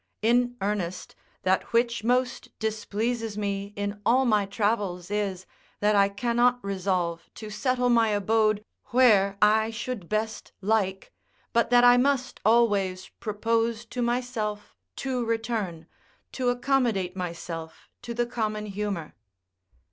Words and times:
In 0.23 0.55
earnest, 0.63 1.13
that 1.43 1.73
which 1.73 2.03
most 2.03 2.57
displeases 2.57 3.37
me 3.37 3.71
in 3.75 4.01
all 4.03 4.25
my 4.25 4.47
travels 4.47 5.11
is, 5.11 5.45
that 5.79 5.95
I 5.95 6.09
cannot 6.09 6.57
resolve 6.65 7.29
to 7.35 7.51
settle 7.51 7.87
my 7.87 8.07
abode 8.09 8.65
where 8.85 9.37
I 9.43 9.69
should 9.69 10.09
best 10.09 10.53
like, 10.59 11.13
but 11.53 11.69
that 11.69 11.83
I 11.83 11.97
must 11.97 12.39
always 12.43 13.09
propose 13.19 13.85
to 13.85 14.01
myself 14.01 14.75
to 14.95 15.23
return, 15.23 15.85
to 16.31 16.49
accommodate 16.49 17.15
myself 17.15 17.87
to 18.01 18.15
the 18.15 18.25
common 18.25 18.65
humour. 18.65 19.13